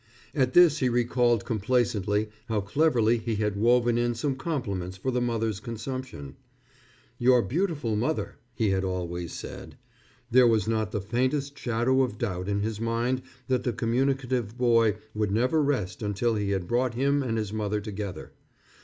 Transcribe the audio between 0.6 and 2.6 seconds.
he recalled complacently how